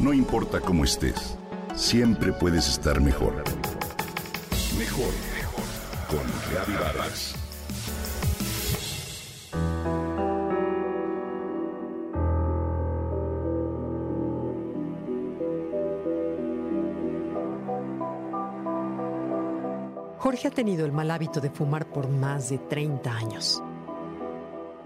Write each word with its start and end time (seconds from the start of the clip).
No 0.00 0.14
importa 0.14 0.60
cómo 0.60 0.84
estés, 0.84 1.36
siempre 1.74 2.32
puedes 2.32 2.66
estar 2.68 3.02
mejor. 3.02 3.44
Mejor, 4.78 5.12
mejor. 5.34 5.64
Con 6.08 6.20
Reavivadas. 6.50 7.34
Jorge 20.16 20.48
ha 20.48 20.50
tenido 20.50 20.86
el 20.86 20.92
mal 20.92 21.10
hábito 21.10 21.42
de 21.42 21.50
fumar 21.50 21.86
por 21.90 22.08
más 22.08 22.48
de 22.48 22.56
30 22.56 23.14
años. 23.14 23.62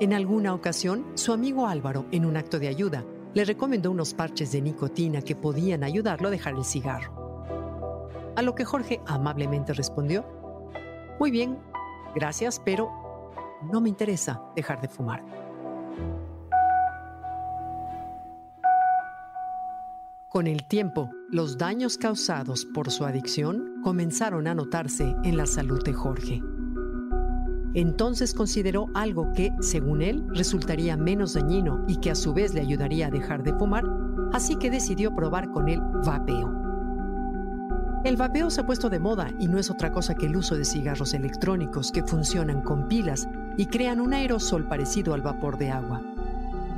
En 0.00 0.12
alguna 0.12 0.54
ocasión, 0.54 1.06
su 1.14 1.32
amigo 1.32 1.68
Álvaro, 1.68 2.06
en 2.10 2.24
un 2.24 2.36
acto 2.36 2.58
de 2.58 2.66
ayuda, 2.66 3.04
le 3.34 3.44
recomendó 3.44 3.90
unos 3.90 4.14
parches 4.14 4.52
de 4.52 4.62
nicotina 4.62 5.20
que 5.20 5.36
podían 5.36 5.82
ayudarlo 5.82 6.28
a 6.28 6.30
dejar 6.30 6.54
el 6.54 6.64
cigarro. 6.64 7.24
A 8.36 8.42
lo 8.42 8.54
que 8.54 8.64
Jorge 8.64 9.00
amablemente 9.06 9.72
respondió, 9.72 10.24
muy 11.18 11.30
bien, 11.30 11.58
gracias, 12.14 12.60
pero 12.64 12.90
no 13.70 13.80
me 13.80 13.88
interesa 13.88 14.40
dejar 14.56 14.80
de 14.80 14.88
fumar. 14.88 15.22
Con 20.28 20.48
el 20.48 20.64
tiempo, 20.64 21.10
los 21.30 21.58
daños 21.58 21.96
causados 21.96 22.64
por 22.64 22.90
su 22.90 23.04
adicción 23.04 23.80
comenzaron 23.84 24.48
a 24.48 24.54
notarse 24.54 25.14
en 25.22 25.36
la 25.36 25.46
salud 25.46 25.84
de 25.84 25.92
Jorge. 25.92 26.42
Entonces 27.74 28.34
consideró 28.34 28.88
algo 28.94 29.32
que, 29.32 29.52
según 29.60 30.00
él, 30.00 30.24
resultaría 30.28 30.96
menos 30.96 31.34
dañino 31.34 31.84
y 31.88 31.96
que 31.96 32.12
a 32.12 32.14
su 32.14 32.32
vez 32.32 32.54
le 32.54 32.60
ayudaría 32.60 33.08
a 33.08 33.10
dejar 33.10 33.42
de 33.42 33.52
fumar, 33.52 33.84
así 34.32 34.56
que 34.56 34.70
decidió 34.70 35.12
probar 35.14 35.50
con 35.50 35.68
el 35.68 35.80
vapeo. 35.80 36.52
El 38.04 38.16
vapeo 38.16 38.50
se 38.50 38.60
ha 38.60 38.66
puesto 38.66 38.90
de 38.90 39.00
moda 39.00 39.32
y 39.40 39.48
no 39.48 39.58
es 39.58 39.70
otra 39.70 39.90
cosa 39.90 40.14
que 40.14 40.26
el 40.26 40.36
uso 40.36 40.56
de 40.56 40.64
cigarros 40.64 41.14
electrónicos 41.14 41.90
que 41.90 42.04
funcionan 42.04 42.62
con 42.62 42.86
pilas 42.86 43.26
y 43.56 43.66
crean 43.66 44.00
un 44.00 44.14
aerosol 44.14 44.68
parecido 44.68 45.12
al 45.14 45.22
vapor 45.22 45.58
de 45.58 45.70
agua. 45.70 46.00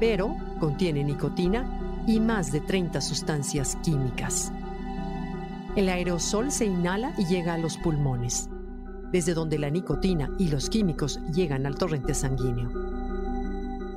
Pero 0.00 0.34
contiene 0.58 1.04
nicotina 1.04 2.02
y 2.06 2.18
más 2.18 2.50
de 2.50 2.62
30 2.62 3.00
sustancias 3.00 3.76
químicas. 3.82 4.50
El 5.76 5.88
aerosol 5.88 6.50
se 6.50 6.64
inhala 6.64 7.12
y 7.16 7.26
llega 7.26 7.54
a 7.54 7.58
los 7.58 7.76
pulmones 7.76 8.49
desde 9.12 9.34
donde 9.34 9.58
la 9.58 9.70
nicotina 9.70 10.30
y 10.38 10.48
los 10.48 10.70
químicos 10.70 11.20
llegan 11.32 11.66
al 11.66 11.76
torrente 11.76 12.14
sanguíneo. 12.14 12.70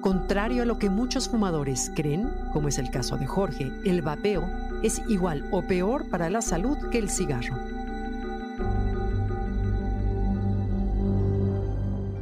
Contrario 0.00 0.62
a 0.62 0.66
lo 0.66 0.78
que 0.78 0.88
muchos 0.88 1.28
fumadores 1.28 1.90
creen, 1.94 2.30
como 2.52 2.68
es 2.68 2.78
el 2.78 2.90
caso 2.90 3.16
de 3.16 3.26
Jorge, 3.26 3.72
el 3.84 4.02
vapeo 4.02 4.48
es 4.82 5.02
igual 5.08 5.48
o 5.50 5.62
peor 5.62 6.08
para 6.08 6.30
la 6.30 6.42
salud 6.42 6.76
que 6.90 6.98
el 6.98 7.10
cigarro. 7.10 7.56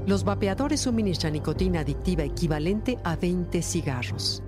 Los 0.07 0.25
vapeadores 0.25 0.81
suministran 0.81 1.33
nicotina 1.33 1.81
adictiva 1.81 2.25
equivalente 2.25 2.99
a 3.05 3.17
20 3.17 3.63
cigarros. 3.63 4.43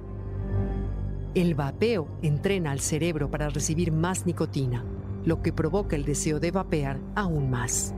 El 1.34 1.55
vapeo 1.55 2.09
entrena 2.23 2.71
al 2.73 2.81
cerebro 2.81 3.31
para 3.31 3.48
recibir 3.48 3.93
más 3.93 4.25
nicotina, 4.25 4.84
lo 5.25 5.43
que 5.43 5.53
provoca 5.53 5.97
el 5.97 6.05
deseo 6.05 6.41
de 6.41 6.50
vapear 6.50 7.00
aún 7.15 7.50
más. 7.50 7.95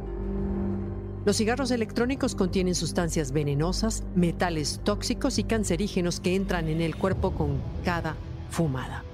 Los 1.24 1.36
cigarros 1.36 1.70
electrónicos 1.72 2.34
contienen 2.34 2.74
sustancias 2.74 3.33
venenosas, 3.33 4.05
metales 4.14 4.80
tóxicos 4.84 5.38
y 5.38 5.44
cancerígenos 5.44 6.20
que 6.20 6.34
entran 6.34 6.69
en 6.69 6.80
el 6.80 6.97
cuerpo 6.97 7.33
con 7.33 7.58
cada 7.84 8.16
fumada. 8.50 9.05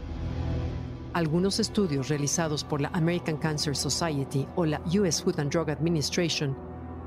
Algunos 1.15 1.61
estudios 1.61 2.09
realizados 2.09 2.63
por 2.63 2.81
la 2.81 2.89
American 2.89 3.37
Cancer 3.37 3.75
Society 3.75 4.47
o 4.55 4.67
la 4.67 4.81
US 4.99 5.23
Food 5.23 5.41
and 5.41 5.51
Drug 5.51 5.71
Administration, 5.71 6.57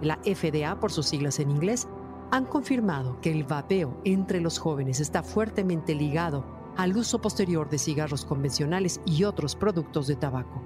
la 0.02 0.18
FDA 0.24 0.80
por 0.80 0.92
sus 0.92 1.06
siglas 1.08 1.40
en 1.40 1.52
inglés, 1.52 1.88
han 2.32 2.46
confirmado 2.46 3.22
que 3.22 3.32
el 3.32 3.44
vapeo 3.44 4.02
entre 4.04 4.42
los 4.42 4.58
jóvenes 4.60 5.00
está 5.00 5.24
fuertemente 5.24 5.94
ligado 5.94 6.44
al 6.76 6.98
uso 6.98 7.20
posterior 7.20 7.70
de 7.70 7.78
cigarros 7.78 8.26
convencionales 8.26 9.00
y 9.06 9.24
otros 9.24 9.56
productos 9.56 10.08
de 10.08 10.16
tabaco. 10.16 10.62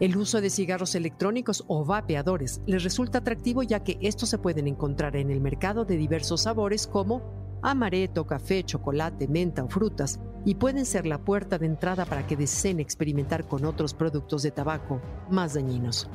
El 0.00 0.16
uso 0.16 0.40
de 0.40 0.48
cigarros 0.48 0.94
electrónicos 0.94 1.64
o 1.66 1.84
vapeadores 1.84 2.60
les 2.66 2.84
resulta 2.84 3.18
atractivo 3.18 3.64
ya 3.64 3.82
que 3.82 3.98
estos 4.00 4.28
se 4.28 4.38
pueden 4.38 4.68
encontrar 4.68 5.16
en 5.16 5.32
el 5.32 5.40
mercado 5.40 5.84
de 5.84 5.96
diversos 5.96 6.42
sabores 6.42 6.86
como 6.86 7.58
amaretto, 7.62 8.24
café, 8.24 8.62
chocolate, 8.62 9.26
menta 9.26 9.64
o 9.64 9.68
frutas 9.68 10.20
y 10.44 10.54
pueden 10.54 10.86
ser 10.86 11.04
la 11.04 11.18
puerta 11.18 11.58
de 11.58 11.66
entrada 11.66 12.04
para 12.04 12.24
que 12.28 12.36
deseen 12.36 12.78
experimentar 12.78 13.48
con 13.48 13.64
otros 13.64 13.92
productos 13.92 14.44
de 14.44 14.52
tabaco 14.52 15.00
más 15.30 15.54
dañinos. 15.54 16.08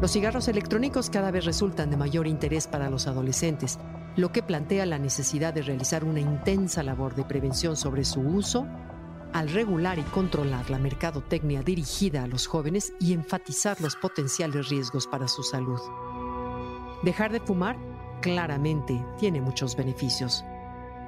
Los 0.00 0.10
cigarros 0.10 0.48
electrónicos 0.48 1.08
cada 1.08 1.30
vez 1.30 1.44
resultan 1.44 1.90
de 1.90 1.96
mayor 1.96 2.26
interés 2.26 2.66
para 2.66 2.90
los 2.90 3.06
adolescentes, 3.06 3.78
lo 4.16 4.32
que 4.32 4.42
plantea 4.42 4.86
la 4.86 4.98
necesidad 4.98 5.54
de 5.54 5.62
realizar 5.62 6.02
una 6.02 6.18
intensa 6.18 6.82
labor 6.82 7.14
de 7.14 7.24
prevención 7.24 7.76
sobre 7.76 8.04
su 8.04 8.20
uso 8.20 8.66
al 9.32 9.48
regular 9.48 9.98
y 9.98 10.02
controlar 10.02 10.70
la 10.70 10.78
mercadotecnia 10.78 11.62
dirigida 11.62 12.22
a 12.22 12.26
los 12.26 12.46
jóvenes 12.46 12.92
y 13.00 13.12
enfatizar 13.12 13.80
los 13.80 13.96
potenciales 13.96 14.68
riesgos 14.68 15.06
para 15.06 15.28
su 15.28 15.42
salud. 15.42 15.80
Dejar 17.02 17.32
de 17.32 17.40
fumar 17.40 17.76
claramente 18.20 19.04
tiene 19.18 19.40
muchos 19.40 19.76
beneficios. 19.76 20.44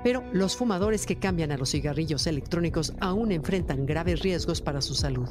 Pero 0.05 0.23
los 0.33 0.57
fumadores 0.57 1.07
que 1.07 1.17
cambian 1.17 1.51
a 1.51 1.57
los 1.57 1.71
cigarrillos 1.71 2.27
electrónicos 2.27 2.93
aún 3.01 3.33
enfrentan 3.33 3.87
graves 3.87 4.21
riesgos 4.21 4.61
para 4.61 4.81
su 4.81 4.95
salud. 4.95 5.29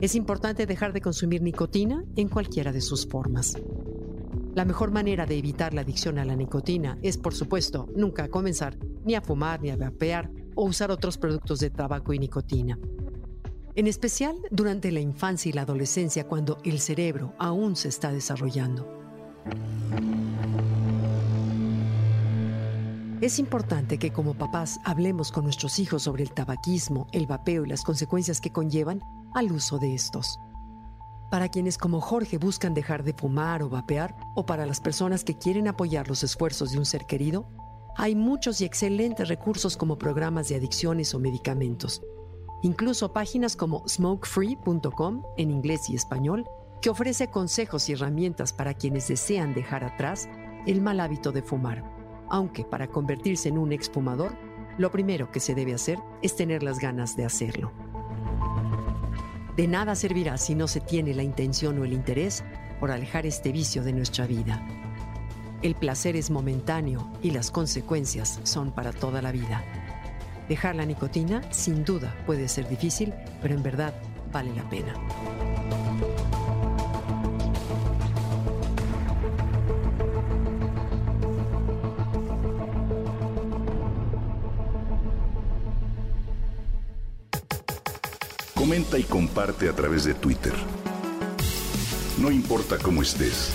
Es 0.00 0.14
importante 0.14 0.64
dejar 0.64 0.94
de 0.94 1.02
consumir 1.02 1.42
nicotina 1.42 2.04
en 2.16 2.28
cualquiera 2.28 2.72
de 2.72 2.80
sus 2.80 3.06
formas. 3.06 3.56
La 4.54 4.64
mejor 4.64 4.90
manera 4.90 5.26
de 5.26 5.36
evitar 5.36 5.74
la 5.74 5.82
adicción 5.82 6.18
a 6.18 6.24
la 6.24 6.34
nicotina 6.34 6.98
es, 7.02 7.18
por 7.18 7.34
supuesto, 7.34 7.86
nunca 7.94 8.28
comenzar 8.28 8.78
ni 9.04 9.14
a 9.14 9.20
fumar 9.20 9.60
ni 9.60 9.70
a 9.70 9.76
vapear 9.76 10.30
o 10.60 10.64
usar 10.64 10.90
otros 10.90 11.16
productos 11.16 11.58
de 11.60 11.70
tabaco 11.70 12.12
y 12.12 12.18
nicotina. 12.18 12.78
En 13.74 13.86
especial 13.86 14.36
durante 14.50 14.92
la 14.92 15.00
infancia 15.00 15.48
y 15.48 15.52
la 15.54 15.62
adolescencia 15.62 16.28
cuando 16.28 16.58
el 16.64 16.80
cerebro 16.80 17.32
aún 17.38 17.76
se 17.76 17.88
está 17.88 18.12
desarrollando. 18.12 18.86
Es 23.22 23.38
importante 23.38 23.96
que 23.96 24.12
como 24.12 24.34
papás 24.34 24.78
hablemos 24.84 25.32
con 25.32 25.44
nuestros 25.44 25.78
hijos 25.78 26.02
sobre 26.02 26.24
el 26.24 26.32
tabaquismo, 26.32 27.06
el 27.12 27.26
vapeo 27.26 27.64
y 27.64 27.68
las 27.70 27.82
consecuencias 27.82 28.38
que 28.38 28.52
conllevan 28.52 29.00
al 29.34 29.50
uso 29.52 29.78
de 29.78 29.94
estos. 29.94 30.38
Para 31.30 31.48
quienes 31.48 31.78
como 31.78 32.02
Jorge 32.02 32.36
buscan 32.36 32.74
dejar 32.74 33.02
de 33.02 33.14
fumar 33.14 33.62
o 33.62 33.70
vapear, 33.70 34.14
o 34.36 34.44
para 34.44 34.66
las 34.66 34.80
personas 34.80 35.24
que 35.24 35.38
quieren 35.38 35.68
apoyar 35.68 36.06
los 36.08 36.22
esfuerzos 36.22 36.72
de 36.72 36.78
un 36.78 36.84
ser 36.84 37.06
querido, 37.06 37.48
hay 37.96 38.14
muchos 38.14 38.60
y 38.60 38.64
excelentes 38.64 39.28
recursos 39.28 39.76
como 39.76 39.98
programas 39.98 40.48
de 40.48 40.56
adicciones 40.56 41.14
o 41.14 41.18
medicamentos. 41.18 42.02
Incluso 42.62 43.12
páginas 43.12 43.56
como 43.56 43.86
smokefree.com 43.88 45.22
en 45.36 45.50
inglés 45.50 45.88
y 45.88 45.94
español, 45.94 46.44
que 46.80 46.90
ofrece 46.90 47.28
consejos 47.28 47.88
y 47.88 47.92
herramientas 47.92 48.52
para 48.52 48.74
quienes 48.74 49.08
desean 49.08 49.54
dejar 49.54 49.84
atrás 49.84 50.28
el 50.66 50.80
mal 50.80 51.00
hábito 51.00 51.32
de 51.32 51.42
fumar. 51.42 51.84
Aunque 52.28 52.64
para 52.64 52.88
convertirse 52.88 53.48
en 53.48 53.58
un 53.58 53.72
exfumador, 53.72 54.34
lo 54.78 54.90
primero 54.90 55.30
que 55.30 55.40
se 55.40 55.54
debe 55.54 55.74
hacer 55.74 55.98
es 56.22 56.36
tener 56.36 56.62
las 56.62 56.78
ganas 56.78 57.16
de 57.16 57.24
hacerlo. 57.24 57.72
De 59.56 59.66
nada 59.66 59.94
servirá 59.94 60.38
si 60.38 60.54
no 60.54 60.68
se 60.68 60.80
tiene 60.80 61.12
la 61.12 61.22
intención 61.22 61.78
o 61.78 61.84
el 61.84 61.92
interés 61.92 62.44
por 62.78 62.90
alejar 62.90 63.26
este 63.26 63.52
vicio 63.52 63.82
de 63.82 63.92
nuestra 63.92 64.26
vida. 64.26 64.64
El 65.62 65.74
placer 65.74 66.16
es 66.16 66.30
momentáneo 66.30 67.06
y 67.22 67.32
las 67.32 67.50
consecuencias 67.50 68.40
son 68.44 68.72
para 68.72 68.92
toda 68.92 69.20
la 69.20 69.30
vida. 69.30 69.62
Dejar 70.48 70.74
la 70.74 70.86
nicotina 70.86 71.42
sin 71.52 71.84
duda 71.84 72.16
puede 72.24 72.48
ser 72.48 72.66
difícil, 72.66 73.12
pero 73.42 73.54
en 73.54 73.62
verdad 73.62 73.92
vale 74.32 74.54
la 74.54 74.68
pena. 74.70 74.94
Comenta 88.54 88.98
y 88.98 89.02
comparte 89.02 89.68
a 89.68 89.74
través 89.74 90.04
de 90.04 90.14
Twitter. 90.14 90.54
No 92.18 92.30
importa 92.30 92.78
cómo 92.78 93.02
estés 93.02 93.54